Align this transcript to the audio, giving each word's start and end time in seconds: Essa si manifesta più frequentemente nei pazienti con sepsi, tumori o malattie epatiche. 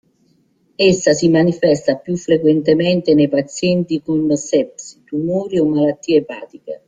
Essa 0.89 1.13
si 1.13 1.29
manifesta 1.29 1.95
più 1.97 2.17
frequentemente 2.17 3.13
nei 3.13 3.29
pazienti 3.29 4.01
con 4.01 4.35
sepsi, 4.35 5.03
tumori 5.03 5.59
o 5.59 5.65
malattie 5.67 6.17
epatiche. 6.17 6.79